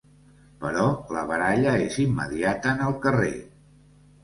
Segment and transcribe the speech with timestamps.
[0.63, 0.85] Però
[1.17, 3.33] la baralla és immediata, en el carrer.